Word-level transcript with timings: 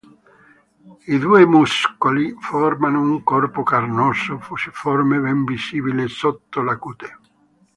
I 1.05 1.19
due 1.19 1.45
muscoli 1.45 2.35
formano 2.39 3.01
un 3.01 3.21
corpo 3.21 3.61
carnoso 3.61 4.39
fusiforme 4.39 5.19
ben 5.19 5.43
visibile 5.43 6.07
sotto 6.07 6.63
la 6.63 6.75
cute. 6.77 7.19